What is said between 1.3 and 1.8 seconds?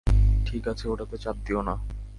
দিও না।